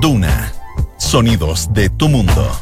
[0.00, 0.52] Duna.
[0.96, 2.52] Sonidos de tu mundo.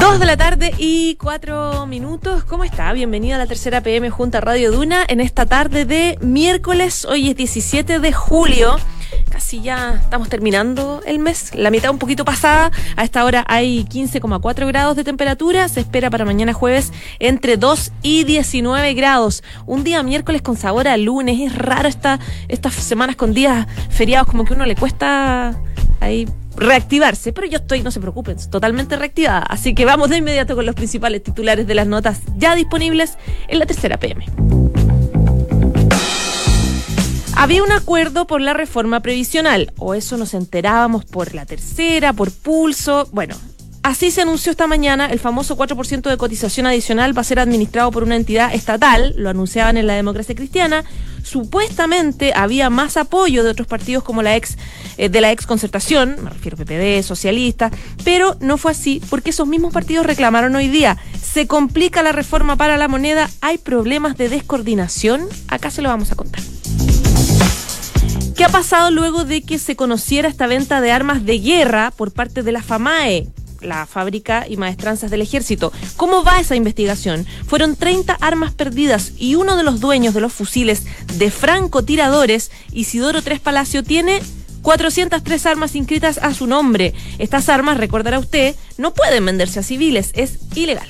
[0.00, 2.42] Dos de la tarde y cuatro minutos.
[2.42, 2.92] ¿Cómo está?
[2.92, 7.04] Bienvenido a la tercera PM junto a Radio Duna en esta tarde de miércoles.
[7.04, 8.78] Hoy es 17 de julio.
[9.32, 12.70] Casi ya estamos terminando el mes, la mitad un poquito pasada.
[12.96, 15.70] A esta hora hay 15,4 grados de temperatura.
[15.70, 19.42] Se espera para mañana jueves entre 2 y 19 grados.
[19.64, 21.40] Un día miércoles con sabor a lunes.
[21.40, 25.58] Es raro esta, estas semanas con días feriados, como que uno le cuesta
[26.00, 29.40] ahí reactivarse, pero yo estoy, no se preocupen, totalmente reactivada.
[29.48, 33.16] Así que vamos de inmediato con los principales titulares de las notas ya disponibles
[33.48, 34.26] en la tercera PM.
[37.42, 42.30] Había un acuerdo por la reforma previsional, o eso nos enterábamos por la tercera, por
[42.30, 43.08] pulso.
[43.10, 43.34] Bueno,
[43.82, 47.90] Así se anunció esta mañana, el famoso 4% de cotización adicional va a ser administrado
[47.90, 50.84] por una entidad estatal, lo anunciaban en la democracia cristiana.
[51.24, 54.56] Supuestamente había más apoyo de otros partidos como la ex
[54.96, 57.72] eh, de la ex concertación, me refiero a PPD, socialista,
[58.04, 62.54] pero no fue así porque esos mismos partidos reclamaron hoy día, se complica la reforma
[62.54, 66.40] para la moneda, hay problemas de descoordinación, acá se lo vamos a contar.
[68.36, 72.12] ¿Qué ha pasado luego de que se conociera esta venta de armas de guerra por
[72.12, 73.28] parte de la FAMAE?
[73.60, 75.72] la fábrica y maestranzas del ejército.
[75.96, 77.26] ¿Cómo va esa investigación?
[77.46, 80.82] Fueron 30 armas perdidas y uno de los dueños de los fusiles
[81.14, 84.20] de francotiradores, Isidoro Tres Palacio, tiene
[84.62, 86.92] 403 armas inscritas a su nombre.
[87.18, 90.88] Estas armas, recordará usted, no pueden venderse a civiles, es ilegal.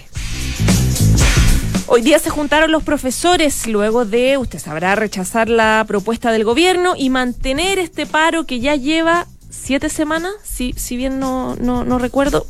[1.95, 6.95] Hoy día se juntaron los profesores luego de, usted sabrá, rechazar la propuesta del gobierno
[6.97, 11.99] y mantener este paro que ya lleva siete semanas, si, si bien no, no, no
[11.99, 12.47] recuerdo,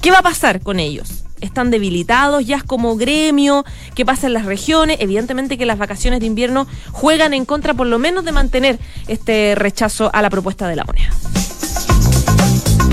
[0.00, 1.24] ¿Qué va a pasar con ellos?
[1.40, 3.64] están debilitados, ya es como gremio,
[3.96, 4.98] qué pasa en las regiones.
[5.00, 9.54] Evidentemente que las vacaciones de invierno juegan en contra por lo menos de mantener este
[9.56, 11.10] rechazo a la propuesta de la ONEA.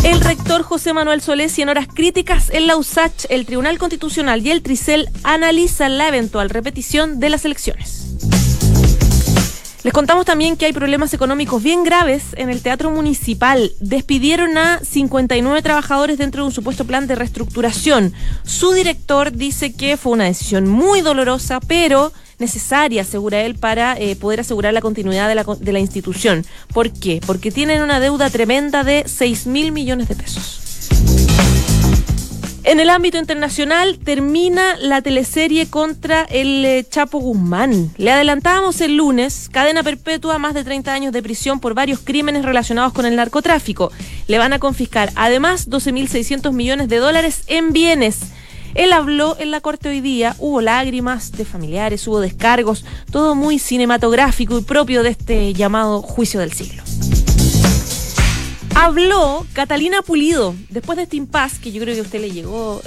[0.08, 4.39] El rector José Manuel Solés y en horas críticas en la USACH, el Tribunal Constitucional
[4.42, 8.05] y el Tricel analizan la eventual repetición de las elecciones.
[9.83, 13.73] Les contamos también que hay problemas económicos bien graves en el Teatro Municipal.
[13.81, 18.14] Despidieron a 59 trabajadores dentro de un supuesto plan de reestructuración.
[18.45, 24.15] Su director dice que fue una decisión muy dolorosa, pero necesaria, asegura él, para eh,
[24.15, 26.45] poder asegurar la continuidad de la, de la institución.
[26.73, 27.21] ¿Por qué?
[27.25, 30.67] Porque tienen una deuda tremenda de 6 mil millones de pesos.
[32.67, 37.93] En el ámbito internacional termina la teleserie contra el eh, Chapo Guzmán.
[37.95, 42.43] Le adelantábamos el lunes, cadena perpetua, más de 30 años de prisión por varios crímenes
[42.43, 43.93] relacionados con el narcotráfico.
[44.27, 48.19] Le van a confiscar además 12.600 millones de dólares en bienes.
[48.77, 53.58] Él habló en la corte hoy día, hubo lágrimas de familiares, hubo descargos, todo muy
[53.58, 56.83] cinematográfico y propio de este llamado juicio del siglo.
[58.80, 62.80] Habló Catalina Pulido, después de este impasse, que yo creo que a usted le llegó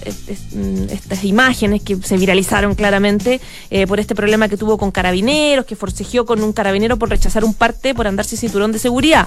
[0.55, 3.41] mm, estas imágenes que se viralizaron claramente
[3.71, 7.45] eh, por este problema que tuvo con carabineros, que forcejeó con un carabinero por rechazar
[7.45, 9.27] un parte por andarse cinturón de seguridad.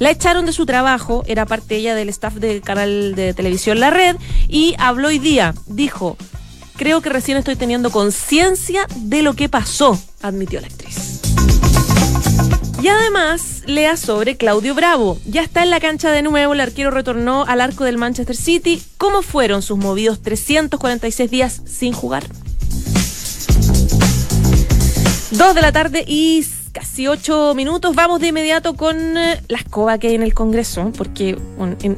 [0.00, 3.90] La echaron de su trabajo, era parte ella del staff del canal de televisión La
[3.90, 4.16] Red,
[4.48, 6.16] y habló hoy día, dijo,
[6.76, 11.20] creo que recién estoy teniendo conciencia de lo que pasó, admitió la actriz.
[12.82, 15.18] Y además, lea sobre Claudio Bravo.
[15.26, 18.82] Ya está en la cancha de nuevo, el arquero retornó al arco del Manchester City.
[18.96, 22.24] ¿Cómo fueron sus movidos 346 días sin jugar?
[25.32, 27.94] Dos de la tarde y casi ocho minutos.
[27.94, 31.36] Vamos de inmediato con eh, la escoba que hay en el Congreso, porque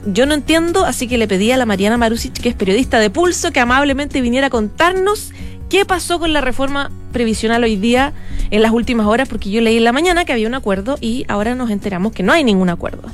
[0.06, 3.08] yo no entiendo, así que le pedí a la Mariana Marusic, que es periodista de
[3.08, 5.30] Pulso, que amablemente viniera a contarnos
[5.72, 8.12] qué pasó con la reforma previsional hoy día
[8.50, 11.24] en las últimas horas, porque yo leí en la mañana que había un acuerdo y
[11.28, 13.08] ahora nos enteramos que no hay ningún acuerdo.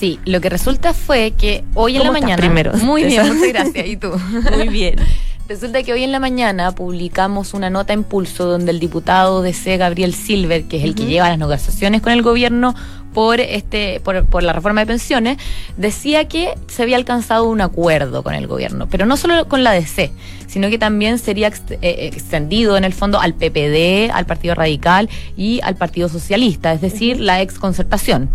[0.00, 2.36] Sí, lo que resulta fue que hoy en la mañana.
[2.36, 2.72] Primero.
[2.72, 3.86] Muy bien, muchas gracias.
[3.86, 4.08] ¿Y tú?
[4.56, 4.96] Muy bien.
[5.48, 9.52] Resulta que hoy en la mañana publicamos una nota en pulso donde el diputado de
[9.52, 12.74] C, Gabriel Silver, que es el que lleva las negociaciones con el gobierno
[13.12, 15.38] por este por, por, la reforma de pensiones,
[15.76, 19.72] decía que se había alcanzado un acuerdo con el gobierno, pero no solo con la
[19.72, 20.12] DC,
[20.46, 25.60] sino que también sería eh, extendido en el fondo al PPD, al Partido Radical y
[25.62, 28.28] al Partido Socialista, es decir, la ex concertación.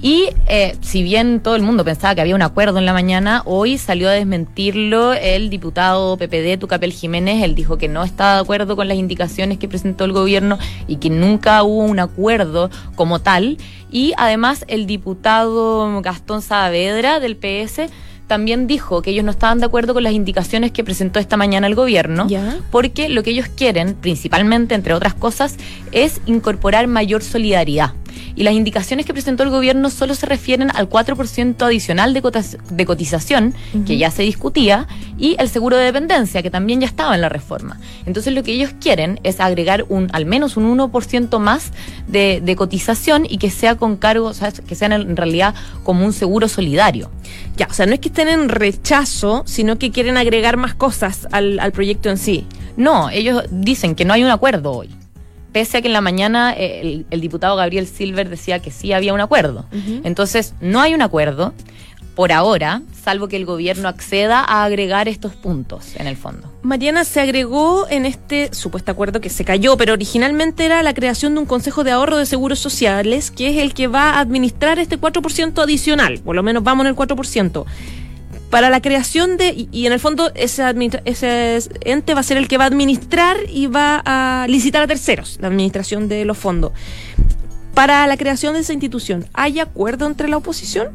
[0.00, 3.42] Y eh, si bien todo el mundo pensaba que había un acuerdo en la mañana,
[3.44, 7.42] hoy salió a desmentirlo el diputado PPD, Tucapel Jiménez.
[7.44, 10.58] Él dijo que no estaba de acuerdo con las indicaciones que presentó el gobierno
[10.88, 13.58] y que nunca hubo un acuerdo como tal.
[13.92, 17.90] Y además el diputado Gastón Saavedra del PS
[18.26, 21.66] también dijo que ellos no estaban de acuerdo con las indicaciones que presentó esta mañana
[21.66, 22.26] el gobierno,
[22.70, 25.56] porque lo que ellos quieren, principalmente, entre otras cosas,
[25.92, 27.92] es incorporar mayor solidaridad.
[28.34, 32.22] Y las indicaciones que presentó el gobierno solo se refieren al 4% adicional de,
[32.70, 33.54] de cotización,
[33.86, 34.86] que ya se discutía,
[35.18, 37.78] y el seguro de dependencia, que también ya estaba en la reforma.
[38.06, 41.72] Entonces lo que ellos quieren es agregar un al menos un 1% más
[42.08, 45.54] de, de, cotización y que sea con cargo, o sea, que sean en realidad
[45.84, 47.10] como un seguro solidario.
[47.56, 51.28] Ya, o sea, no es que estén en rechazo, sino que quieren agregar más cosas
[51.32, 52.46] al, al proyecto en sí.
[52.76, 54.90] No, ellos dicen que no hay un acuerdo hoy
[55.52, 59.14] pese a que en la mañana eh, el, diputado Gabriel Silver decía que sí había
[59.14, 59.66] un acuerdo.
[60.04, 61.52] Entonces, no hay un acuerdo
[62.14, 66.52] por ahora, salvo que el gobierno acceda a agregar estos puntos en el fondo.
[66.62, 71.34] Mariana, se agregó en este supuesto acuerdo que se cayó, pero originalmente era la creación
[71.34, 74.78] de un Consejo de Ahorro de Seguros Sociales, que es el que va a administrar
[74.78, 77.64] este 4% adicional, por lo menos vamos en el 4%
[78.52, 80.62] para la creación de, y, en el fondo ese,
[81.06, 84.86] ese ente va a ser el que va a administrar y va a licitar a
[84.86, 86.72] terceros la administración de los fondos.
[87.72, 90.88] Para la creación de esa institución, ¿hay acuerdo entre la oposición?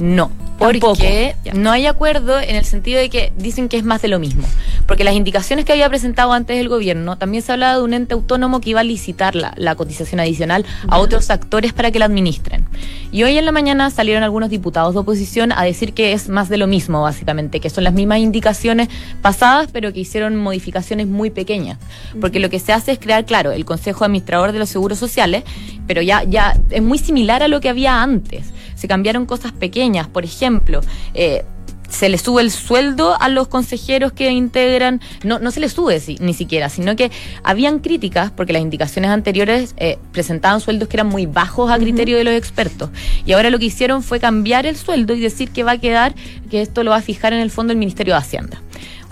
[0.00, 4.08] No, porque no hay acuerdo en el sentido de que dicen que es más de
[4.08, 4.46] lo mismo.
[4.86, 8.12] Porque las indicaciones que había presentado antes el gobierno, también se hablaba de un ente
[8.12, 12.66] autónomo que iba a licitar la, cotización adicional a otros actores para que la administren.
[13.10, 16.50] Y hoy en la mañana salieron algunos diputados de oposición a decir que es más
[16.50, 18.88] de lo mismo, básicamente, que son las mismas indicaciones
[19.22, 21.78] pasadas, pero que hicieron modificaciones muy pequeñas.
[22.20, 25.44] Porque lo que se hace es crear, claro, el Consejo Administrador de los Seguros Sociales,
[25.86, 30.08] pero ya, ya es muy similar a lo que había antes se cambiaron cosas pequeñas,
[30.08, 30.80] por ejemplo,
[31.12, 31.44] eh,
[31.90, 36.00] se le sube el sueldo a los consejeros que integran, no, no se le sube
[36.20, 37.10] ni siquiera, sino que
[37.42, 42.16] habían críticas porque las indicaciones anteriores eh, presentaban sueldos que eran muy bajos a criterio
[42.16, 42.88] de los expertos.
[43.26, 46.14] Y ahora lo que hicieron fue cambiar el sueldo y decir que va a quedar,
[46.50, 48.62] que esto lo va a fijar en el fondo el Ministerio de Hacienda.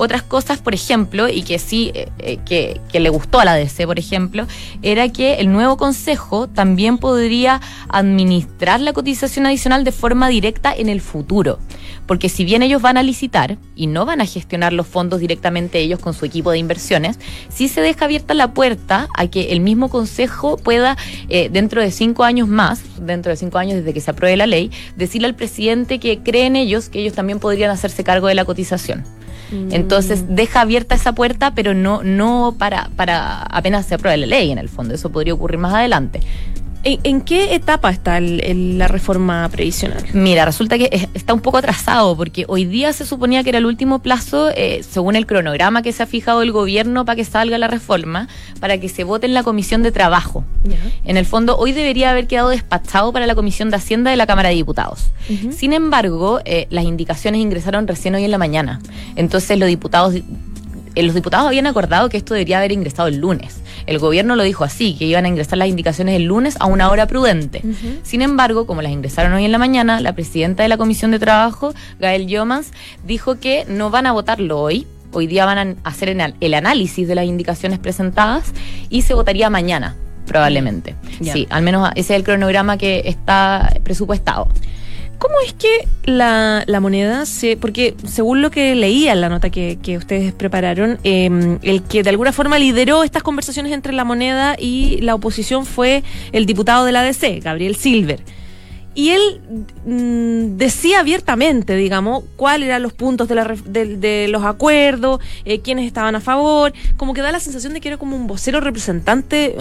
[0.01, 3.57] Otras cosas, por ejemplo, y que sí, eh, eh, que, que, le gustó a la
[3.57, 4.47] DC, por ejemplo,
[4.81, 10.89] era que el nuevo consejo también podría administrar la cotización adicional de forma directa en
[10.89, 11.59] el futuro.
[12.07, 15.81] Porque si bien ellos van a licitar y no van a gestionar los fondos directamente
[15.81, 17.19] ellos con su equipo de inversiones,
[17.49, 20.97] sí se deja abierta la puerta a que el mismo consejo pueda,
[21.29, 24.47] eh, dentro de cinco años más, dentro de cinco años desde que se apruebe la
[24.47, 28.45] ley, decirle al presidente que creen ellos que ellos también podrían hacerse cargo de la
[28.45, 29.18] cotización.
[29.51, 29.73] Mm.
[29.73, 34.51] Entonces deja abierta esa puerta, pero no, no para, para apenas se apruebe la ley
[34.51, 34.95] en el fondo.
[34.95, 36.21] Eso podría ocurrir más adelante.
[36.85, 40.05] ¿En, qué etapa está la reforma previsional?
[40.13, 43.67] Mira, resulta que está un poco atrasado porque hoy día se suponía que era el
[43.67, 47.59] último plazo, eh, según el cronograma que se ha fijado el gobierno para que salga
[47.59, 48.29] la reforma,
[48.61, 50.45] para que se vote en la Comisión de Trabajo.
[51.05, 54.27] En el fondo, hoy debería haber quedado despachado para la Comisión de Hacienda de la
[54.27, 55.11] Cámara de Diputados.
[55.51, 58.81] Sin embargo, eh, las indicaciones ingresaron recién hoy en la mañana.
[59.17, 60.15] Entonces, los diputados
[61.07, 63.61] los diputados habían acordado que esto debería haber ingresado el lunes.
[63.87, 66.91] El gobierno lo dijo así, que iban a ingresar las indicaciones el lunes a una
[66.91, 67.63] hora prudente.
[68.03, 71.19] Sin embargo, como las ingresaron hoy en la mañana, la presidenta de la Comisión de
[71.19, 72.73] Trabajo, Gael Yomans,
[73.07, 76.11] dijo que no van a votarlo hoy, Hoy día van a hacer
[76.41, 78.53] el análisis de las indicaciones presentadas
[78.91, 79.97] y se votaría mañana,
[80.27, 80.97] probablemente.
[81.23, 84.49] Sí, al menos ese es el cronograma que está presupuestado.
[85.19, 87.57] ¿Cómo es que la, moneda se.?
[87.57, 92.11] Porque según lo que leía en la nota que, ustedes prepararon, em, el que de
[92.11, 96.93] alguna forma lideró estas conversaciones entre la moneda y la oposición fue el diputado de
[96.93, 98.21] la ADC, Gabriel Silver
[98.99, 99.41] y él
[99.87, 106.21] mm, decía abiertamente, digamos, cuáles eran los puntos de, los acuerdos, eh, quiénes estaban a
[106.21, 109.55] favor, como que da la sensación de que era como un vocero representante,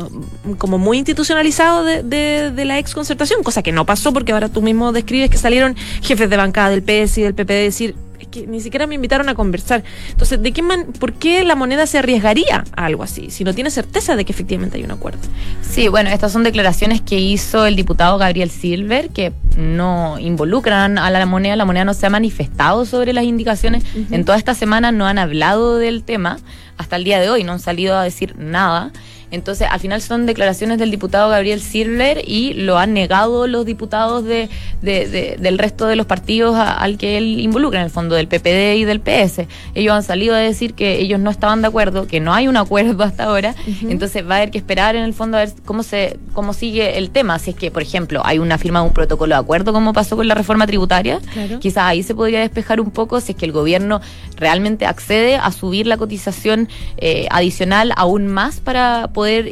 [0.44, 4.64] mm, como muy institucionalizado de, la ex concertación, cosa que no pasó porque ahora tú
[4.64, 7.96] mismo describes que salieron jefes de bancada del PS y del PP a decir,
[8.42, 9.84] que ni siquiera me invitaron a conversar.
[10.10, 13.54] Entonces, ¿de qué man, ¿por qué la moneda se arriesgaría a algo así si no
[13.54, 15.20] tiene certeza de que efectivamente hay un acuerdo?
[15.62, 21.10] Sí, bueno, estas son declaraciones que hizo el diputado Gabriel Silver que no involucran a
[21.10, 21.56] la moneda.
[21.56, 23.84] La moneda no se ha manifestado sobre las indicaciones.
[24.12, 26.40] En toda esta semana no han hablado del tema.
[26.78, 28.92] Hasta el día de hoy no han salido a decir nada.
[29.32, 34.24] Entonces, al final son declaraciones del diputado Gabriel Silver y lo han negado los diputados
[34.26, 34.50] de,
[34.82, 38.86] del resto de los partidos al que él involucra, en el fondo del PPD y
[38.86, 39.48] del PS.
[39.76, 42.58] Ellos han salido a decir que ellos no estaban de acuerdo, que no hay un
[42.58, 43.56] acuerdo hasta ahora.
[43.88, 46.98] Entonces, va a haber que esperar en el fondo a ver cómo, se, cómo sigue
[46.98, 47.40] el tema.
[47.40, 50.16] Si es que, por ejemplo, hay una firma de un protocolo de acuerdo, como pasó
[50.16, 51.20] con la reforma tributaria,
[51.60, 54.02] quizás ahí se podría despejar un poco si es que el gobierno
[54.36, 56.68] realmente accede a subir la cotización cotización
[56.98, 59.50] eh, adicional aún más para poder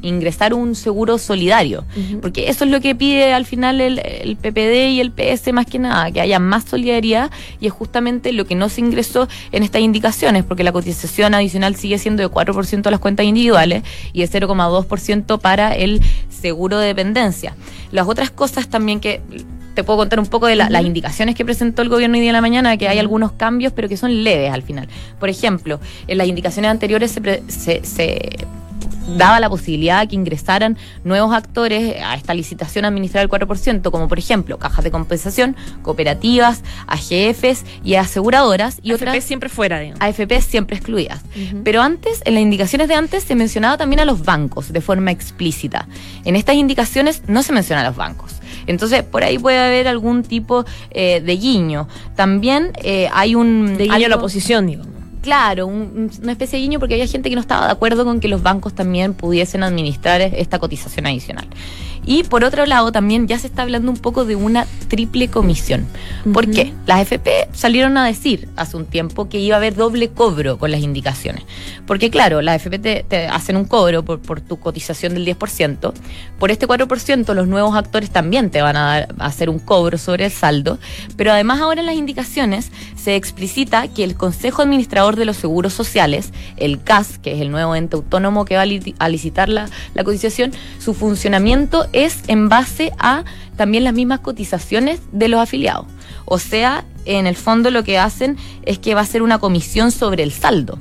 [0.00, 1.84] ingresar un seguro solidario.
[2.22, 5.66] Porque eso es lo que pide al final el, el, PPD y el PS más
[5.66, 7.30] que nada, que haya más solidaridad
[7.60, 11.76] y es justamente lo que no se ingresó en estas indicaciones, porque la cotización adicional
[11.76, 13.82] sigue siendo de 4% a las cuentas individuales
[14.14, 17.54] y de 0,2% para el seguro de dependencia.
[17.92, 19.20] Las otras cosas también que
[19.74, 22.36] te puedo contar un poco de las indicaciones que presentó el gobierno hoy día en
[22.36, 24.88] la mañana, que hay algunos cambios, pero que son leves al final.
[25.20, 28.30] Por ejemplo, en las indicaciones anteriores se, se
[29.16, 34.08] daba la posibilidad de que ingresaran nuevos actores a esta licitación administrar el 4%, como
[34.08, 40.00] por ejemplo cajas de compensación, cooperativas, AGFs y aseguradoras y AFP siempre fuera, digamos.
[40.00, 41.20] AFP siempre excluidas.
[41.64, 45.10] Pero antes, en las indicaciones de antes, se mencionaba también a los bancos de forma
[45.10, 45.86] explícita.
[46.24, 48.32] En estas indicaciones no se menciona a los bancos.
[48.66, 51.88] Entonces, por ahí puede haber algún tipo eh, de guiño.
[52.16, 53.76] También eh, hay un...
[53.76, 54.93] De guiño a la oposición, digamos
[55.24, 58.28] claro, una especie de guiño porque había gente que no estaba de acuerdo con que
[58.28, 61.48] los bancos también pudiesen administrar esta cotización adicional.
[62.06, 65.86] Y por otro lado, también ya se está hablando un poco de una triple comisión.
[66.32, 66.72] ¿Por qué?
[66.86, 70.70] Las FP salieron a decir hace un tiempo que iba a haber doble cobro con
[70.70, 71.44] las indicaciones.
[71.86, 75.92] Porque claro, las FP te, hacen un cobro por, por, tu cotización del 10%.
[76.38, 79.98] Por este 4%, los nuevos actores también te van a, dar, a hacer un cobro
[79.98, 80.78] sobre el saldo.
[81.16, 85.72] Pero además ahora en las indicaciones se explicita que el Consejo Administrador de los Seguros
[85.72, 88.62] Sociales, el CAS, que es el nuevo ente autónomo que va
[88.98, 93.24] a licitar la, la cotización, su funcionamiento es en base a
[93.56, 95.86] también las mismas cotizaciones de los afiliados.
[96.24, 99.90] O sea, en el fondo lo que hacen es que va a ser una comisión
[99.90, 100.78] sobre el saldo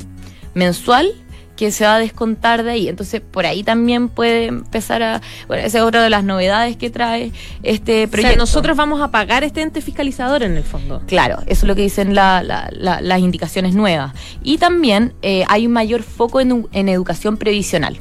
[0.54, 1.14] mensual
[1.56, 2.88] que se va a descontar de ahí.
[2.88, 5.22] Entonces, por ahí también puede empezar a...
[5.48, 8.30] Bueno, esa es otra de las novedades que trae este proyecto.
[8.30, 11.02] O sea, nosotros vamos a pagar este ente fiscalizador en el fondo.
[11.06, 14.14] Claro, eso es lo que dicen las indicaciones nuevas.
[14.44, 17.98] Y también eh, hay un mayor foco en, en educación previsional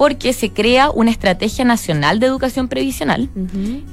[0.00, 3.28] porque se crea una estrategia nacional de educación previsional,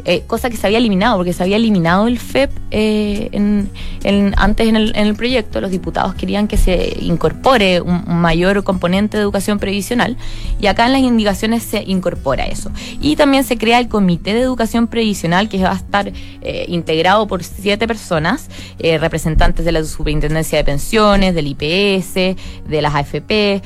[0.06, 3.68] eh, cosa que se había eliminado, porque se había eliminado el FEP eh,
[4.38, 5.60] antes en el, proyecto.
[5.60, 10.16] Los diputados querían que se incorpore un, mayor componente de educación previsional
[10.62, 12.72] y acá en las indicaciones se incorpora eso.
[13.02, 17.28] Y también se crea el Comité de Educación Previsional que va a estar eh, integrado
[17.28, 18.48] por siete personas,
[18.80, 23.62] representantes de la Superintendencia de Pensiones, del IPS, de las AFP,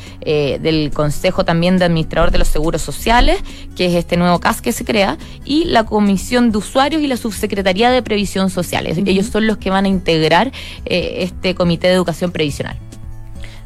[0.59, 3.41] del Consejo también de Administradores de los Seguros Sociales,
[3.75, 7.17] que es este nuevo CAS que se crea, y la Comisión de Usuarios y la
[7.17, 8.87] Subsecretaría de Previsión Social.
[8.87, 10.51] Ellos son los que van a integrar
[10.85, 12.77] eh, este Comité de Educación Previsional.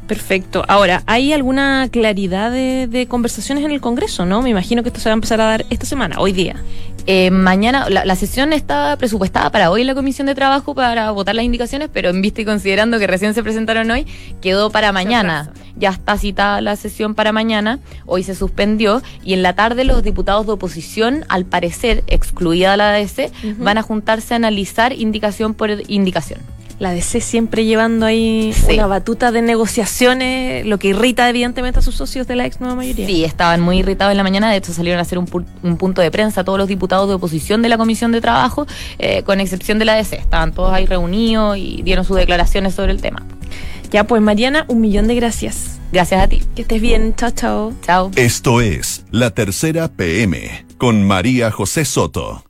[0.06, 0.64] Perfecto.
[0.68, 4.40] Ahora, ¿hay alguna claridad de, conversaciones en el Congreso, no?
[4.40, 6.62] Me imagino que esto se va a empezar a dar esta semana, hoy día.
[7.08, 11.34] Eh, mañana, la, sesión está presupuestada para hoy en la Comisión de Trabajo para votar
[11.34, 14.06] las indicaciones, pero en vista y considerando que recién se presentaron hoy,
[14.40, 15.50] quedó para mañana.
[15.76, 20.02] Ya está citada la sesión para mañana, hoy se suspendió y en la tarde los
[20.02, 25.70] diputados de oposición, al parecer, excluida la ADC, van a juntarse a analizar indicación por
[25.88, 31.82] indicación la DC siempre llevando ahí una batuta de negociaciones, lo que irrita evidentemente a
[31.82, 33.06] sus socios de la ex nueva mayoría.
[33.06, 36.10] Sí, estaban muy irritados en la mañana, de hecho salieron a hacer un, punto de
[36.10, 38.66] prensa todos los diputados de oposición de la Comisión de Trabajo,
[38.98, 42.92] eh, con excepción de la DC, estaban todos ahí reunidos y dieron sus declaraciones sobre
[42.92, 43.22] el tema.
[43.90, 45.78] Ya pues Mariana, un millón de gracias.
[45.92, 46.42] Gracias a ti.
[46.54, 47.14] Que estés bien.
[47.14, 47.72] Chao, chao.
[47.82, 48.10] Chao.
[48.16, 52.42] Esto es La Tercera PM con María José Soto.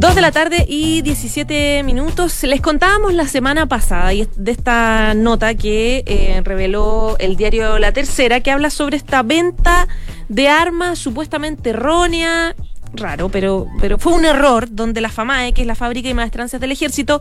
[0.00, 2.44] Dos de la tarde y 17 minutos.
[2.44, 8.38] Les contábamos la semana pasada de esta nota que eh, reveló el diario La Tercera,
[8.38, 9.88] que habla sobre esta venta
[10.28, 12.54] de armas supuestamente errónea.
[12.94, 16.60] Raro, pero, pero fue un error donde la FAMAE, que es la fábrica y maestrancias
[16.60, 17.20] del ejército,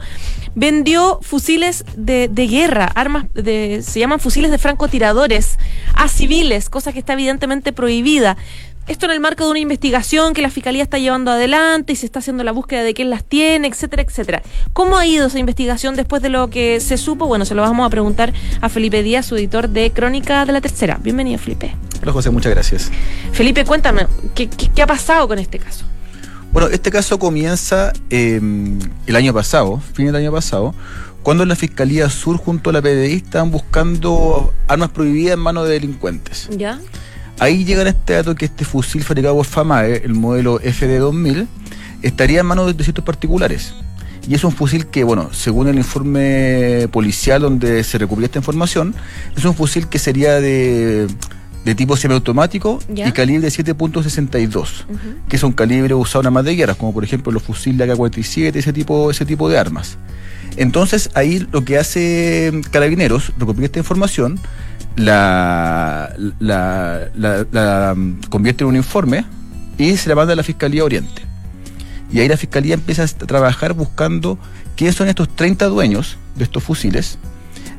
[0.53, 5.57] vendió fusiles de, de guerra, armas de, se llaman fusiles de francotiradores
[5.95, 8.37] a civiles, cosa que está evidentemente prohibida.
[8.87, 12.05] Esto en el marco de una investigación que la Fiscalía está llevando adelante y se
[12.05, 14.43] está haciendo la búsqueda de quién las tiene, etcétera, etcétera.
[14.71, 17.27] ¿Cómo ha ido esa investigación después de lo que se supo?
[17.27, 20.61] Bueno, se lo vamos a preguntar a Felipe Díaz, su editor de Crónica de la
[20.61, 20.99] Tercera.
[21.03, 21.75] Bienvenido, Felipe.
[22.01, 22.89] Hola, José, muchas gracias.
[23.33, 24.47] Felipe, cuéntame, ¿qué,
[24.81, 25.83] ha pasado con este caso?
[26.53, 30.73] Bueno, este caso comienza em, el año pasado, fin del año pasado,
[31.23, 35.73] cuando la Fiscalía Sur junto a la PDI estaban buscando armas prohibidas en manos de
[35.73, 36.47] delincuentes.
[36.51, 36.79] ¿Ya?
[37.39, 41.47] Ahí llegan este dato que este fusil fabricado por FAMAE, el modelo FD2000,
[42.01, 43.73] estaría en manos de ciertos particulares.
[44.27, 48.93] Y es un fusil que, bueno, según el informe policial donde se recupera esta información,
[49.35, 51.07] es un fusil que sería de,
[51.77, 54.85] tipo semiautomático y calibre 7.62,
[55.29, 58.55] que es un calibre usado en armas de guerra, como por ejemplo los fusiles AK-47,
[58.55, 59.97] ese tipo, ese tipo de armas.
[60.57, 64.39] Entonces ahí lo que hace Carabineros, recopila esta información,
[64.95, 67.07] la, la,
[67.51, 69.25] la, mm, convierte en un informe
[69.77, 71.21] y se la manda a la Fiscalía Oriente.
[72.11, 74.39] Y ahí la Fiscalía empieza a trabajar buscando
[74.75, 77.17] quiénes son estos 30 dueños de estos fusiles,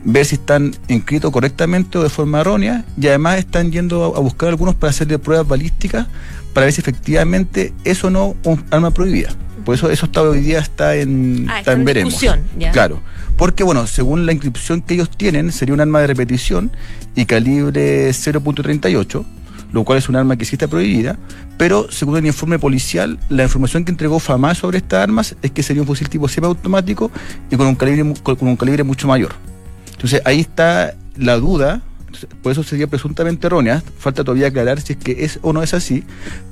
[0.05, 4.51] ver si están inscritos correctamente o de forma errónea, y además están yendo a buscar
[4.51, 6.07] algunos para hacerle pruebas balísticas
[6.53, 9.31] para ver si efectivamente es o no un arma prohibida.
[9.65, 12.21] Por eso eso está hoy día está en, Ah, está en veremos.
[12.59, 12.71] ya.
[12.73, 13.01] Claro.
[13.37, 16.71] Porque bueno, según la inscripción que ellos tienen, sería un arma de repetición
[17.15, 19.25] y calibre 0.38,
[19.73, 21.19] lo cual es un arma que sí está prohibida,
[21.57, 25.63] pero según el informe policial, la información que entregó FAMA sobre estas armas es que
[25.63, 27.11] sería un fusil tipo semiautomático
[27.51, 29.33] y con un calibre con un calibre mucho mayor.
[29.93, 31.83] Entonces ahí está la duda,
[32.43, 35.75] por eso sería presuntamente errónea, falta todavía aclarar si es que es o no es
[35.75, 36.05] así,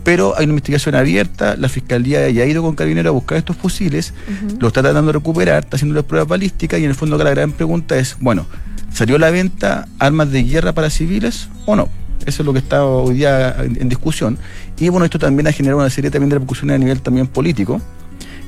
[0.04, 3.56] pero hay una investigación abierta, la fiscalía ya ha ido con Carabinero a buscar estos
[3.56, 4.12] fusiles,
[4.58, 7.24] lo está tratando de recuperar, está haciendo las pruebas balísticas y en el fondo acá
[7.24, 8.46] la gran pregunta es, bueno,
[8.92, 11.88] ¿salió a la venta armas de guerra para civiles o no?
[12.26, 14.38] Eso es lo que está hoy día en, en discusión.
[14.78, 17.80] Y bueno, esto también ha generado una serie también de repercusiones a nivel también político,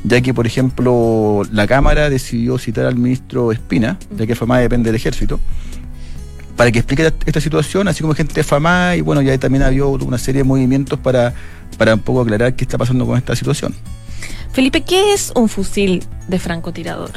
[0.04, 4.88] ya que, por ejemplo, la Cámara decidió citar al ministro Espina, ya que FAMA depende
[4.88, 5.40] del ejército,
[6.58, 9.84] para que explique esta- esta situación, así como gente FAMA, y bueno, ya también había
[9.86, 11.32] una serie de movimientos para,
[11.78, 13.72] para un poco aclarar qué está pasando con esta situación.
[14.52, 17.12] Felipe, ¿qué es un fusil de francotirador?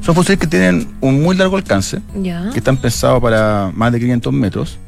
[0.00, 2.00] Son fusiles que tienen un muy largo alcance,
[2.52, 4.78] que están pensados para más de 500 metros,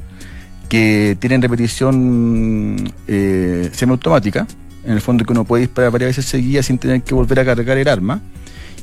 [0.70, 4.46] que tienen repetición eh, semiautomática,
[4.86, 7.44] en el fondo que uno puede disparar varias veces seguidas sin tener que volver a
[7.44, 8.22] cargar el arma,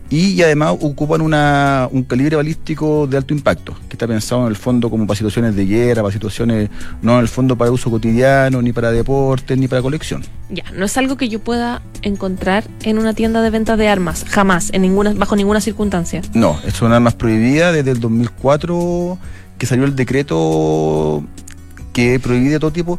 [0.09, 4.55] y además ocupan una, un calibre balístico de alto impacto, que está pensado en el
[4.55, 6.69] fondo como para situaciones de guerra, para situaciones,
[7.01, 10.23] no en el fondo para uso cotidiano, ni para deporte, ni para colección.
[10.49, 14.25] Ya, no es algo que yo pueda encontrar en una tienda de venta de armas,
[14.27, 16.21] jamás, en ninguna, bajo ninguna circunstancia.
[16.33, 19.17] No, son armas prohibidas desde el 2004
[19.59, 21.23] que salió el decreto
[21.93, 22.97] que prohíbe todo tipo.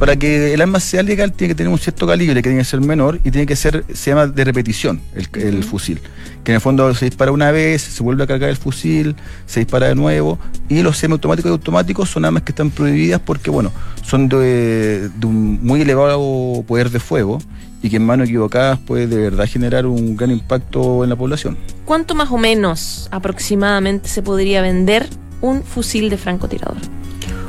[0.00, 2.64] Para que el arma sea legal tiene que tener un cierto calibre, que tiene que
[2.64, 6.00] ser menor y tiene que ser, se llama de repetición el, fusil.
[6.42, 9.14] Que en el fondo se dispara una vez, se vuelve a cargar el fusil,
[9.44, 10.38] se dispara de nuevo.
[10.70, 15.26] Y los semiautomáticos y automáticos son armas que están prohibidas porque, bueno, son de, de
[15.26, 17.38] un muy elevado poder de fuego
[17.82, 21.58] y que en manos equivocadas puede de verdad generar un gran impacto en la población.
[21.84, 25.10] ¿Cuánto más o menos aproximadamente se podría vender
[25.42, 26.78] un fusil de francotirador?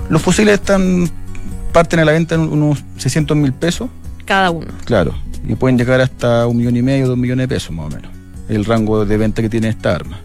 [0.10, 1.10] Los fusiles están
[1.72, 3.90] parten a la venta en unos 600 mil pesos,
[4.26, 4.68] Cada uno.
[4.86, 5.14] claro,
[5.48, 8.12] y pueden llegar hasta un millón y medio, dos millones de pesos más o menos,
[8.50, 10.20] el rango de venta que tiene esta arma.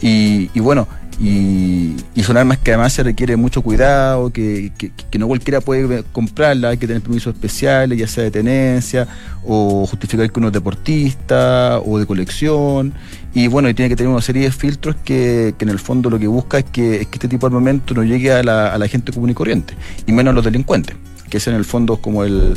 [0.00, 0.86] Y, y bueno,
[1.20, 5.60] y, y son armas que además se requiere mucho cuidado, que, que- que no cualquiera
[5.60, 9.06] puede comprarla, hay que tener permisos especiales, ya sea de tenencia,
[9.44, 12.92] o justificar que uno es deportista, o de colección,
[13.32, 16.10] y bueno, y tiene que tener una serie de filtros que, que en el fondo
[16.10, 18.68] lo que busca es que, es que este tipo de armamento no llegue a la,
[18.74, 19.74] a la gente común y corriente,
[20.06, 20.96] y menos a los delincuentes,
[21.30, 22.54] que es en el fondo como el,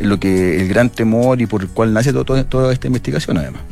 [0.00, 3.62] lo que el gran temor y por el cual nace todo- toda esta investigación además.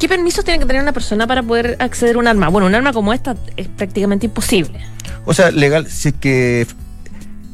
[0.00, 2.48] ¿Qué permisos tiene que tener una persona para poder acceder a un arma?
[2.48, 4.80] Bueno, un arma como esta es prácticamente imposible.
[5.26, 6.66] O sea, legal, si es que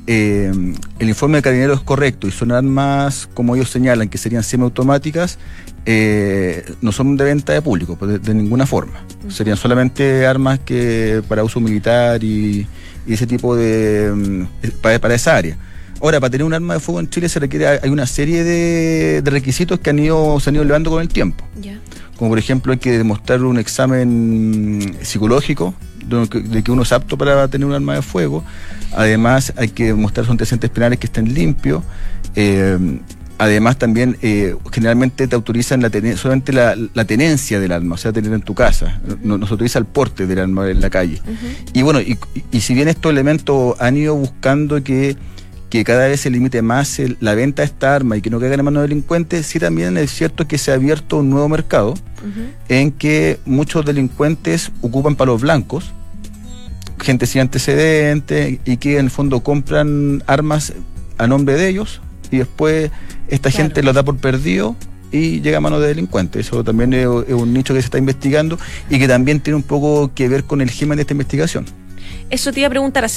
[0.07, 0.53] eh,
[1.01, 5.41] el informe de carabinero es correcto y son armas, como ellos señalan, que serían semiautomáticas,
[5.87, 9.05] eh, no son de venta de público, pues, de, de ninguna forma.
[9.29, 12.65] Serían solamente armas que para uso militar y,
[13.09, 14.13] y ese tipo de.
[14.15, 15.59] mm, para, para esa área.
[16.01, 19.23] Ahora, para tener un arma de fuego en Chile se requiere, hay una serie de,
[19.23, 21.81] de requisitos que han ido, se han ido elevando con el tiempo Ya.
[22.17, 25.75] Como por ejemplo hay que demostrar un examen psicológico
[26.09, 28.45] de que, uno es apto para tener un arma de fuego.
[28.95, 31.83] Además hay que demostrar sus antecedentes penales que estén limpios.
[32.37, 32.79] Eh,
[33.39, 37.99] además también eh, generalmente te autorizan la tene- solamente la, la tenencia del arma, o
[37.99, 39.01] sea, tener en tu casa.
[39.23, 41.21] No, no se autoriza el porte del arma en la calle.
[41.73, 45.17] Y bueno, y si bien estos elementos han ido buscando que,
[45.71, 48.39] que cada vez se limite más el- la venta de esta arma y que no
[48.39, 51.49] caigan en manos de delincuentes, sí también es cierto que se ha abierto un nuevo
[51.49, 51.95] mercado
[52.69, 55.93] en que muchos delincuentes ocupan palos blancos,
[57.01, 60.73] gente sin antecedentes y que en el fondo compran armas
[61.19, 62.01] a nombre de ellos
[62.31, 62.91] y después
[63.29, 63.65] esta Claro.
[63.65, 64.77] gente lo da por perdido
[65.13, 66.47] y llega a manos de delincuentes.
[66.47, 68.59] Eso también es, es un nicho que se está investigando
[68.91, 71.65] y que también tiene un poco que ver con el germen de esta investigación.
[72.31, 73.09] Eso te iba a preguntar.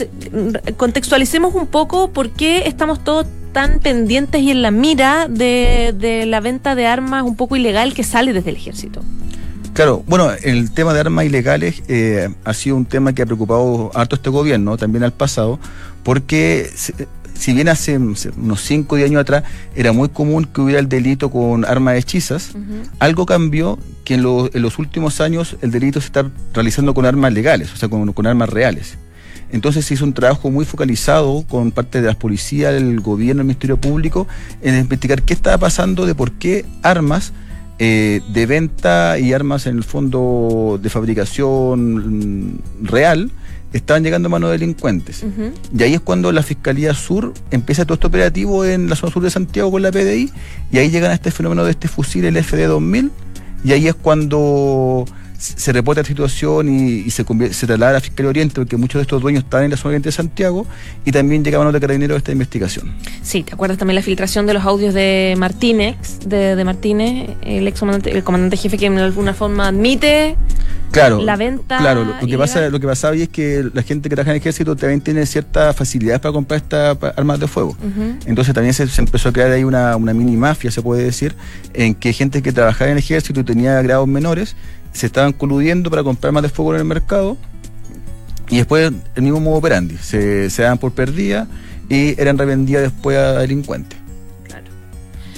[0.78, 6.40] Contextualicemos un poco por qué estamos todos tan pendientes y en la mira de, la
[6.40, 9.02] venta de armas un poco ilegal que sale desde el ejército.
[9.74, 13.92] Claro, bueno, el tema de armas ilegales eh, ha sido un tema que ha preocupado
[13.94, 15.60] harto este gobierno, también al pasado,
[16.04, 16.70] porque
[17.40, 20.90] si bien hace unos 5 o 10 años atrás era muy común que hubiera el
[20.90, 22.52] delito con armas hechizas,
[23.00, 27.72] algo cambió que en, los últimos años el delito se está realizando con armas legales,
[27.74, 28.98] o sea, con, con armas reales.
[29.52, 33.48] Entonces se hizo un trabajo muy focalizado con parte de las policías, el gobierno, el
[33.48, 34.28] Ministerio Público,
[34.62, 37.32] en investigar qué estaba pasando, de por qué armas
[37.80, 43.32] eh, de venta y armas en el fondo de fabricación real
[43.74, 45.24] estaban llegando a manos de delincuentes.
[45.78, 49.24] Y ahí es cuando la Fiscalía Sur empieza todo este operativo en la zona sur
[49.24, 50.32] de Santiago con la PDI,
[50.72, 53.10] y ahí llegan a este fenómeno de este fusil, el FD2000,
[53.64, 55.06] y ahí es cuando
[55.40, 59.04] se reporta la situación y, se, se traslada a la Fiscalía Oriente, porque muchos de
[59.04, 60.68] estos dueños están en la zona oriente de Santiago,
[61.06, 62.94] y también llega a manos de esta investigación.
[63.24, 67.80] Sí, ¿te acuerdas también la filtración de los audios de Martínez, de, Martínez, el ex
[67.80, 70.36] comandante, el comandante jefe que en alguna forma admite
[70.92, 71.78] claro, la venta.
[71.78, 74.36] Claro, lo, que pasa, lo que pasa hoy es que la gente que trabaja en
[74.36, 77.78] el ejército también tiene ciertas facilidades para comprar estas armas de fuego.
[78.26, 81.36] Entonces también se, empezó a crear ahí una, una mini mafia, se puede decir,
[81.74, 84.56] en que gente que trabajaba en el ejército y tenía grados menores
[84.92, 87.38] se estaban coludiendo para comprar más de fuego en el mercado
[88.50, 91.48] y después el mismo modo operandi, se, se daban por perdida
[91.90, 94.00] y eran revendidas después a delincuentes.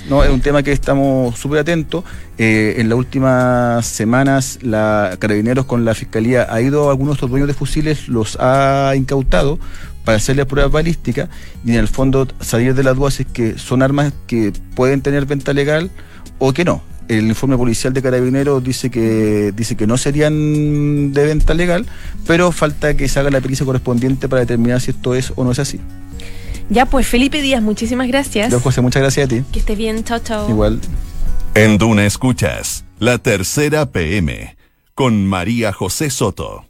[0.10, 2.04] No, es un tema que estamos súper atentos.
[2.38, 7.18] Eh, en las últimas semanas, la Carabineros con la Fiscalía ha ido a algunos de
[7.18, 9.60] estos dueños de fusiles, los ha incautado
[10.04, 11.30] para hacerle pruebas balísticas
[11.64, 15.26] y en el fondo salir de las dudas es que son armas que pueden tener
[15.28, 15.92] venta legal
[16.40, 16.82] o que no
[17.18, 21.86] el informe policial de Carabineros dice que dice que no serían de venta legal,
[22.26, 25.52] pero falta que se haga la pericia correspondiente para determinar si esto es o no
[25.52, 25.80] es así.
[26.70, 28.52] Ya, pues Felipe Díaz, muchísimas gracias.
[28.52, 29.44] Yo, José, muchas gracias a ti.
[29.52, 30.50] Que estés bien, chao, chao.
[30.50, 30.80] Igual.
[31.54, 34.56] En Duna Escuchas, la tercera PM,
[34.96, 36.66] con María José Soto.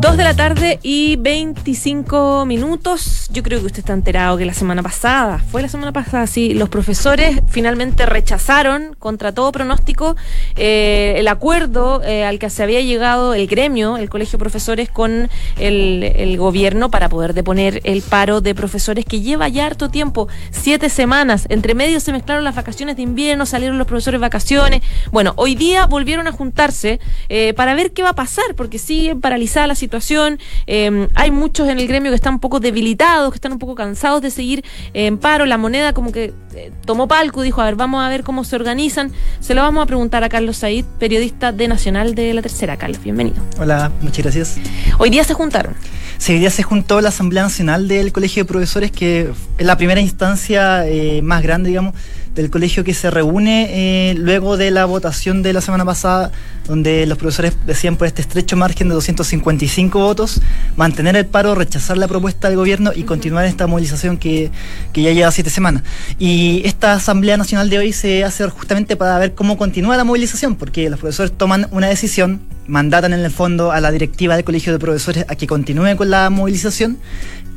[0.00, 3.28] Dos de la tarde y 25 minutos.
[3.32, 6.54] Yo creo que usted está enterado que la semana pasada, fue la semana pasada, sí,
[6.54, 10.14] los profesores finalmente rechazaron, contra todo pronóstico,
[10.54, 14.88] eh, el acuerdo eh, al que se había llegado el gremio, el Colegio de Profesores,
[14.88, 20.28] con el, gobierno para poder deponer el paro de profesores que lleva ya harto tiempo,
[20.52, 21.46] siete semanas.
[21.48, 24.82] Entre medio se mezclaron las vacaciones de invierno, salieron los profesores de vacaciones.
[25.10, 29.16] Bueno, hoy día volvieron a juntarse eh, para ver qué va a pasar, porque sigue
[29.16, 30.38] paralizada la situación situación.
[30.66, 33.74] Em, hay muchos en el gremio que están un poco debilitados, que están un poco
[33.74, 35.46] cansados de seguir en paro.
[35.46, 38.54] La moneda como que eh, tomó palco, dijo, a ver, vamos a ver cómo se
[38.56, 39.12] organizan.
[39.40, 42.76] Se lo vamos a preguntar a Carlos Said, periodista de Nacional de la Tercera.
[42.76, 43.38] Carlos, bienvenido.
[43.58, 44.58] Hola, muchas gracias.
[44.98, 45.74] Hoy día se juntaron.
[46.18, 49.76] Sí, hoy día se juntó la Asamblea Nacional del Colegio de Profesores, que es la
[49.76, 51.94] primera instancia eh, más grande, digamos,
[52.38, 56.30] del colegio que se reúne eh, luego de la votación de la semana pasada,
[56.68, 60.40] donde los profesores decían por este estrecho margen de 255 votos,
[60.76, 64.52] mantener el paro, rechazar la propuesta del gobierno y continuar esta movilización que,
[64.92, 65.82] que ya lleva siete semanas.
[66.20, 70.54] Y esta Asamblea Nacional de hoy se hace justamente para ver cómo continúa la movilización,
[70.54, 74.72] porque los profesores toman una decisión mandatan en el fondo a la directiva del Colegio
[74.72, 76.98] de Profesores a que continúe con la movilización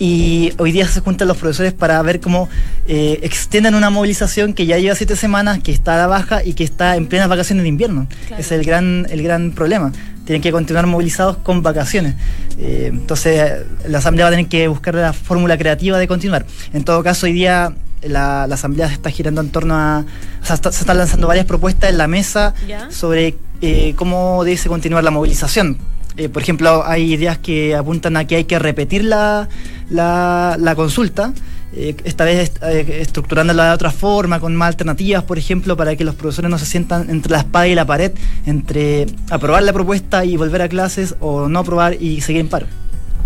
[0.01, 2.49] y hoy día se juntan los profesores para ver cómo
[2.87, 6.53] eh, extienden una movilización que ya lleva siete semanas, que está a la baja y
[6.53, 8.07] que está en plenas vacaciones de invierno.
[8.31, 9.91] Ese es el gran, el gran problema.
[10.25, 12.15] Tienen que continuar movilizados con vacaciones.
[12.57, 16.47] Eh, entonces la Asamblea va a tener que buscar la fórmula creativa de continuar.
[16.73, 20.03] En todo caso, hoy día la, Asamblea se está girando en torno a...
[20.41, 22.55] O sea, se están lanzando varias propuestas en la mesa
[22.89, 25.77] sobre eh, cómo debe continuar la movilización.
[26.17, 29.47] Eh, por ejemplo, hay ideas que apuntan a que hay que repetir la,
[29.89, 31.33] la, consulta,
[31.73, 36.15] eh, esta vez estructurándola de otra forma, con más alternativas, por ejemplo, para que los
[36.15, 38.11] profesores no se sientan entre la espada y la pared,
[38.45, 42.67] entre aprobar la propuesta y volver a clases o no aprobar y seguir en paro.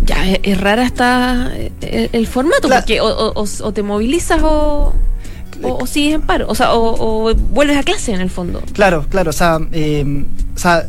[0.01, 4.93] Ya, es, rara está el, formato, porque o, te movilizas o
[5.63, 8.61] o, sigues en paro, o sea, o, vuelves a clase en el fondo.
[8.73, 10.23] Claro, claro, o sea, eh,
[10.55, 10.87] o sea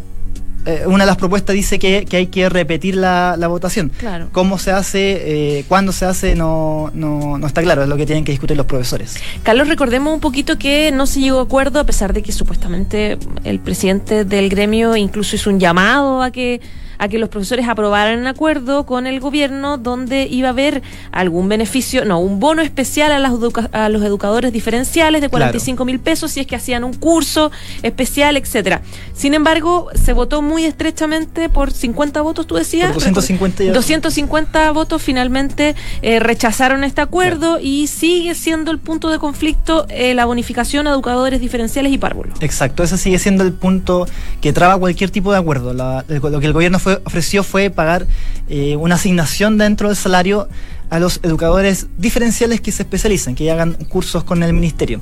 [0.66, 3.90] eh, una de las propuestas dice que, hay que repetir la, votación.
[3.96, 4.28] Claro.
[4.32, 8.04] Cómo se hace, eh, cuándo se hace, no, no, no está claro, es lo que
[8.04, 9.16] tienen que discutir los profesores.
[9.42, 13.18] Carlos, recordemos un poquito que no se llegó a acuerdo, a pesar de que supuestamente
[13.44, 16.60] el presidente del gremio incluso hizo un llamado a que
[16.98, 21.48] a que los profesores aprobaran un acuerdo con el gobierno donde iba a haber algún
[21.48, 26.40] beneficio, no, un bono especial a, a los educadores diferenciales de 45 mil pesos si
[26.40, 27.50] es que hacían un curso
[27.82, 28.82] especial, etcétera.
[29.14, 32.92] Sin embargo, se votó muy estrechamente por 50 votos, tú decías.
[32.94, 39.86] 250 250 votos finalmente eh, rechazaron este acuerdo y sigue siendo el punto de conflicto
[39.88, 42.38] eh, la bonificación a educadores diferenciales y párvulos.
[42.40, 44.06] Exacto, ese sigue siendo el punto
[44.40, 45.72] que traba cualquier tipo de acuerdo.
[45.74, 48.06] lo que el gobierno ofreció fue pagar
[48.48, 50.48] eh, una asignación dentro del salario
[50.90, 55.00] a los educadores diferenciales que se especialican, que hagan cursos con el ministerio.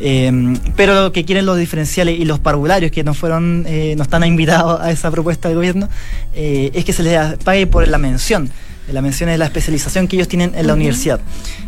[0.00, 4.02] Eh, pero lo que quieren los diferenciales y los parvularios que no fueron, eh, no
[4.02, 5.88] están invitados a esa propuesta del gobierno,
[6.34, 8.50] eh, es que se les pague por la mención.
[8.92, 11.20] La mención es la especialización que ellos tienen en la universidad.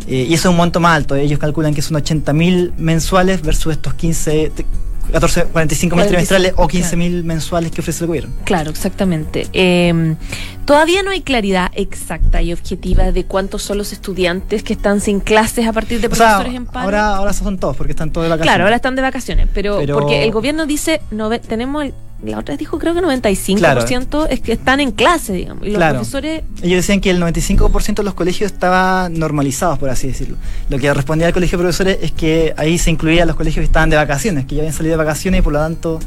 [0.07, 1.15] Eh, y eso es un monto más alto.
[1.17, 4.53] Ellos calculan que son 80 mil mensuales versus estos 15,
[5.13, 8.33] 14, 45 mil trimestrales o 15 mil mensuales que ofrece el gobierno.
[8.45, 9.47] Claro, exactamente.
[9.53, 10.15] Eh,
[10.65, 15.21] todavía no hay claridad exacta y objetiva de cuántos son los estudiantes que están sin
[15.21, 16.81] clases a partir de O sea, profesores en paro.
[16.85, 18.51] ahora, ahora son todos porque están todos de vacaciones.
[18.53, 21.95] Claro, ahora están de vacaciones, pero, Pero- porque el gobierno dice, nove- tenemos, el-
[22.31, 24.27] la otra vez dijo creo que 95% Claro.
[24.31, 25.95] es que están en clase, digamos, y los Claro.
[25.99, 26.43] profesores...
[26.63, 30.37] Ellos decían que el 95% de los colegios estaban normalizados, por así decirlo.
[30.69, 33.67] Lo que respondía el colegio de profesores es que ahí se incluían los colegios que
[33.67, 36.01] estaban de vacaciones, que ya habían salido de vacaciones y por lo tanto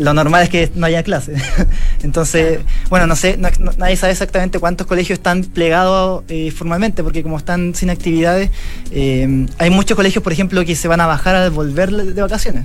[0.00, 1.32] lo normal es que no haya clase.
[2.02, 7.02] Entonces, bueno, no sé, no- no- nadie sabe exactamente cuántos colegios están plegados eh, formalmente,
[7.02, 8.50] porque como están sin actividades,
[8.90, 12.64] eh, hay muchos colegios, por ejemplo, que se van a bajar al volver de vacaciones.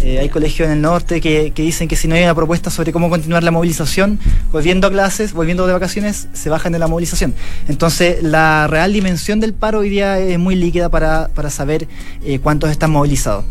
[0.00, 2.68] Eh, hay colegios en el norte que, que dicen que si no hay una propuesta
[2.70, 4.18] sobre cómo continuar la movilización,
[4.52, 7.32] volviendo a clases, volviendo de vacaciones, se bajan de la movilización.
[7.68, 11.88] Entonces, la real dimensión del paro hoy día es muy líquida para, para saber
[12.24, 13.44] eh, cuántos están movilizados.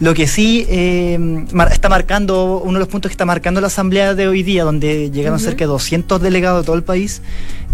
[0.00, 1.16] Lo que sí eh,
[1.52, 4.64] mar- está marcando, uno de los puntos que está marcando la asamblea de hoy día,
[4.64, 7.22] donde llegaron cerca de 200 delegados de todo el país,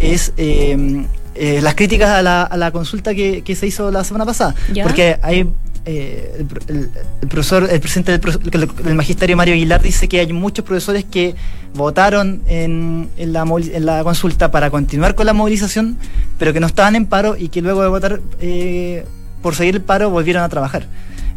[0.00, 0.32] es...
[0.36, 1.06] eh,
[1.38, 4.54] eh, las críticas a la, a la consulta que, que se hizo la semana pasada.
[4.72, 4.84] Ya.
[4.84, 5.46] Porque hay
[5.86, 6.34] eh,
[6.68, 6.90] el, el-
[7.22, 11.34] el profesor, el presidente del, del magisterio Mario Aguilar dice que hay muchos profesores que
[11.74, 15.96] votaron en, en la, movili- en la consulta para continuar con la movilización,
[16.38, 19.04] pero que no estaban en paro y que luego de votar eh,
[19.42, 20.86] por seguir el paro volvieron a trabajar.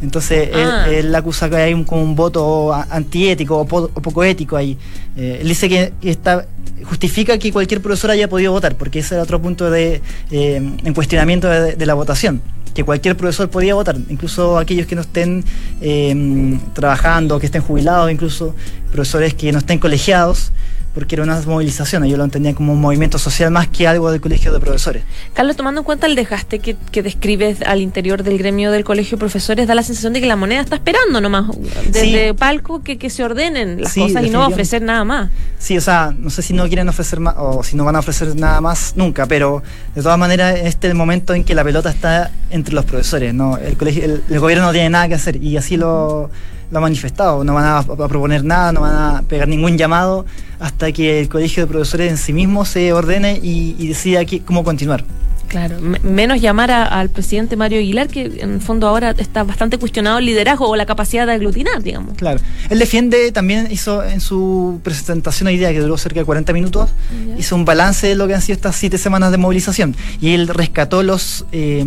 [0.01, 0.85] Entonces Ah.
[0.87, 4.55] él, él acusa que hay un, como un voto antiético o, po- o poco ético
[4.55, 4.77] ahí.
[5.17, 6.45] Eh, él dice que, que está
[6.85, 10.93] justifica que cualquier profesor haya podido votar, porque ese era otro punto de eh, en
[10.93, 12.41] cuestionamiento de, de la votación
[12.73, 15.43] que cualquier profesor podía votar, incluso aquellos que no estén
[15.81, 18.55] eh, trabajando, que estén jubilados, incluso
[18.91, 20.51] profesores que no estén colegiados,
[20.93, 24.19] porque era una movilización, ellos lo entendían como un movimiento social más que algo del
[24.21, 25.03] colegio de profesores.
[25.33, 29.17] Carlos, tomando en cuenta el desgaste que, que describes al interior del gremio del colegio
[29.17, 31.45] de profesores, da la sensación de que la moneda está esperando nomás,
[31.91, 32.33] desde Sí.
[32.33, 35.29] palco, que, que se ordenen las Sí, cosas y no va a ofrecer nada más.
[35.59, 37.99] Sí, o sea, no sé si no quieren ofrecer más o si no van a
[37.99, 39.61] ofrecer nada más nunca, pero
[39.95, 43.33] de todas maneras este es el momento en que la pelota está entre los profesores,
[43.33, 43.57] ¿no?
[43.57, 46.29] El, colegio, el, el gobierno no tiene nada que hacer y así lo,
[46.71, 50.25] lo ha manifestado, no van a, proponer nada, no van a pegar ningún llamado
[50.59, 55.03] hasta que el colegio de profesores en sí mismo se ordene y, decida cómo continuar.
[55.49, 59.43] Claro, me- menos llamar a- al presidente Mario Aguilar, que en el fondo ahora está
[59.43, 62.15] bastante cuestionado el liderazgo o la capacidad de aglutinar, digamos.
[62.17, 62.39] Claro.
[62.69, 66.89] Él defiende, también hizo en su presentación hoy día, que duró cerca de 40 minutos,
[67.37, 69.95] hizo un balance de lo que han sido estas siete semanas de movilización.
[70.21, 71.83] Y él rescató los, eh,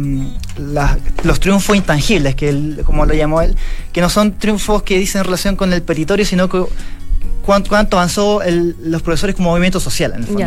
[1.25, 3.57] los triunfos intangibles, que él, como lo llamó él,
[3.93, 6.65] que no son triunfos que dicen en relación con el territorio, sino que
[7.43, 10.41] cuánto, cuánto avanzó el- los profesores como movimiento social, en el fondo.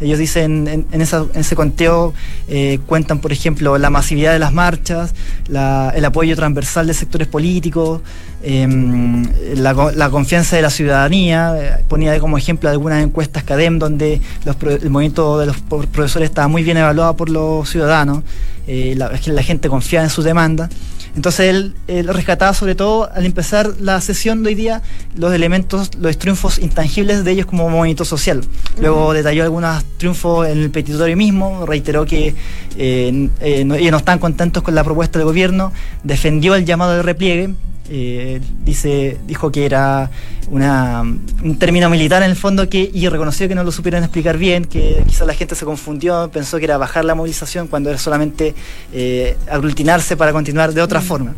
[0.00, 2.14] Ellos dicen, en, en esa- en ese conteo,
[2.48, 5.14] eh, cuentan, por ejemplo, la masividad de las marchas,
[5.48, 8.00] la- el apoyo transversal de sectores políticos,
[8.42, 9.24] em,
[9.56, 11.54] la, co- la confianza de la ciudadanía.
[11.58, 16.28] eh, ponía ahí como ejemplo algunas encuestas CADEM donde los el movimiento de los profesores
[16.30, 18.22] estaba muy bien evaluado por los ciudadanos,
[18.66, 20.70] eh, la, la gente confiaba en sus demandas.
[21.16, 24.82] Entonces él, él rescataba sobre todo al empezar la sesión de hoy día
[25.16, 28.40] los elementos, los triunfos intangibles de ellos como movimiento social.
[28.80, 32.34] Luego detalló algunos triunfos en el petitorio mismo, reiteró que
[32.76, 35.72] eh, eh, no- ellos no están contentos con la propuesta del gobierno,
[36.04, 37.50] defendió el llamado de repliegue,
[37.90, 40.10] eh, dice, dijo que era
[40.50, 44.38] una, un término militar en el fondo que, y reconoció que no lo supieron explicar
[44.38, 47.98] bien, que quizás la gente se confundió, pensó que era bajar la movilización cuando era
[47.98, 48.54] solamente
[48.92, 51.34] eh, aglutinarse para continuar de otra forma.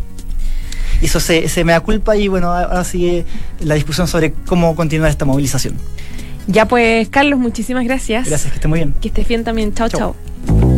[1.03, 3.25] Hizo ese, ese mea culpa y bueno, ahora sigue
[3.61, 5.75] la discusión sobre cómo continuar esta movilización.
[6.47, 8.27] Ya pues, Carlos, muchísimas gracias.
[8.27, 8.95] Gracias, que esté muy bien.
[9.01, 9.73] Que estés bien también.
[9.73, 10.70] Chao, chao.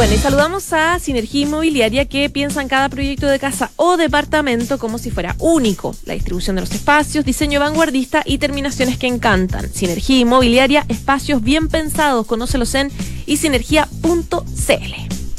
[0.00, 4.78] Bueno, y saludamos a Sinergia Inmobiliaria que piensa en cada proyecto de casa o departamento
[4.78, 5.94] como si fuera único.
[6.06, 9.70] La distribución de los espacios, diseño vanguardista y terminaciones que encantan.
[9.70, 12.26] Sinergia Inmobiliaria, espacios bien pensados.
[12.26, 12.90] Conócelos en
[13.26, 15.29] isinergia.cl.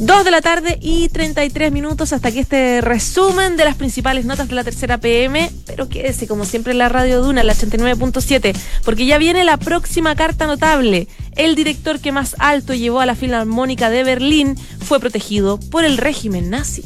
[0.00, 4.48] Dos de la tarde y 33 minutos hasta que este resumen de las principales notas
[4.48, 9.04] de la tercera PM, pero quédese como siempre en la radio Duna, la 89.7, porque
[9.04, 11.06] ya viene la próxima carta notable.
[11.36, 15.98] El director que más alto llevó a la Filarmónica de Berlín fue protegido por el
[15.98, 16.82] régimen nazi.